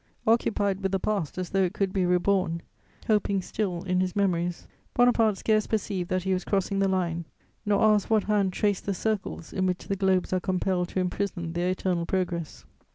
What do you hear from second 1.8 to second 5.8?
be reborn, hoping still in his memories, Bonaparte scarce